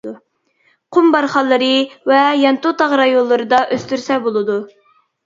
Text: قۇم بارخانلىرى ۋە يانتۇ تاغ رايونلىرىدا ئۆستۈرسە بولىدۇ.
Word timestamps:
قۇم 0.95 1.11
بارخانلىرى 1.15 1.67
ۋە 2.11 2.21
يانتۇ 2.45 2.71
تاغ 2.79 2.95
رايونلىرىدا 3.01 3.61
ئۆستۈرسە 3.77 4.19
بولىدۇ. 4.25 4.57